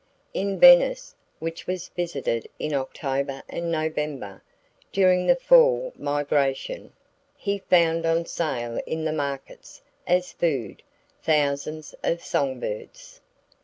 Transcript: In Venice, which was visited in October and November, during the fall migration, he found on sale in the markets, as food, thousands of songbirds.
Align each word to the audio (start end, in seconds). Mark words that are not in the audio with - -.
In 0.33 0.59
Venice, 0.59 1.13
which 1.37 1.67
was 1.67 1.89
visited 1.89 2.47
in 2.57 2.73
October 2.73 3.43
and 3.47 3.71
November, 3.71 4.41
during 4.91 5.27
the 5.27 5.35
fall 5.35 5.93
migration, 5.95 6.91
he 7.37 7.59
found 7.69 8.03
on 8.03 8.25
sale 8.25 8.81
in 8.87 9.05
the 9.05 9.13
markets, 9.13 9.83
as 10.07 10.31
food, 10.33 10.81
thousands 11.21 11.93
of 12.01 12.23
songbirds. 12.23 13.21